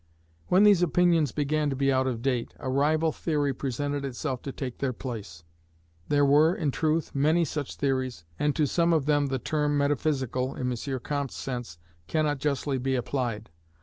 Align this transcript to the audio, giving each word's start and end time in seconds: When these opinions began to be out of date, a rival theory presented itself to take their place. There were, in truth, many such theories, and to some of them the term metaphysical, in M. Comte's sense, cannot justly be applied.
When 0.47 0.63
these 0.63 0.81
opinions 0.81 1.31
began 1.31 1.69
to 1.69 1.75
be 1.75 1.93
out 1.93 2.07
of 2.07 2.23
date, 2.23 2.55
a 2.57 2.67
rival 2.71 3.11
theory 3.11 3.53
presented 3.53 4.03
itself 4.03 4.41
to 4.41 4.51
take 4.51 4.79
their 4.79 4.93
place. 4.93 5.43
There 6.09 6.25
were, 6.25 6.55
in 6.55 6.71
truth, 6.71 7.13
many 7.13 7.45
such 7.45 7.75
theories, 7.75 8.25
and 8.39 8.55
to 8.55 8.65
some 8.65 8.93
of 8.93 9.05
them 9.05 9.27
the 9.27 9.37
term 9.37 9.77
metaphysical, 9.77 10.55
in 10.55 10.71
M. 10.71 10.99
Comte's 11.03 11.35
sense, 11.35 11.77
cannot 12.07 12.39
justly 12.39 12.79
be 12.79 12.95
applied. 12.95 13.51